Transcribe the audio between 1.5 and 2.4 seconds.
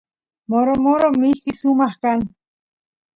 sumaq kan